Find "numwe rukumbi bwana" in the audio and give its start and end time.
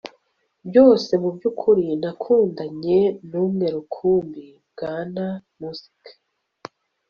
3.29-5.25